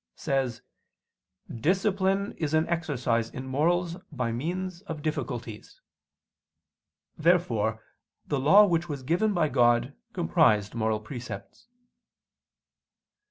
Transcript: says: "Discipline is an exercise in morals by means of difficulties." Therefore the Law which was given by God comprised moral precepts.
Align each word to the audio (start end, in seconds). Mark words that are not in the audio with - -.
says: 0.15 0.63
"Discipline 1.55 2.31
is 2.39 2.55
an 2.55 2.67
exercise 2.67 3.29
in 3.29 3.45
morals 3.45 3.97
by 4.11 4.31
means 4.31 4.81
of 4.87 5.03
difficulties." 5.03 5.79
Therefore 7.19 7.83
the 8.25 8.39
Law 8.39 8.65
which 8.65 8.89
was 8.89 9.03
given 9.03 9.31
by 9.35 9.47
God 9.47 9.93
comprised 10.11 10.73
moral 10.73 10.99
precepts. 11.01 11.67